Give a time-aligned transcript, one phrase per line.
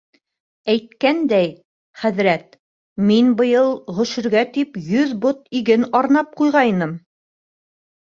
[0.73, 1.51] —Әйткәндәй,
[2.05, 2.57] хәҙрәт,
[3.11, 7.01] мин быйыл ғөшөргә тип йөҙ бот иген арнап ҡуйғайным.